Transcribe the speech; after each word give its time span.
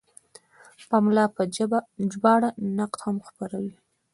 پملا 0.89 1.25
په 1.35 1.41
ژباړه 2.13 2.49
نقد 2.79 2.99
هم 3.05 3.17
خپروي. 3.27 3.75